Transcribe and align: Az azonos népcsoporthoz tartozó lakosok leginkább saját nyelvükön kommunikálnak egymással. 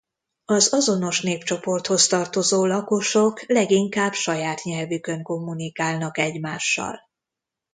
Az 0.45 0.73
azonos 0.73 1.21
népcsoporthoz 1.21 2.07
tartozó 2.07 2.65
lakosok 2.65 3.41
leginkább 3.47 4.13
saját 4.13 4.63
nyelvükön 4.63 5.23
kommunikálnak 5.23 6.17
egymással. 6.17 6.99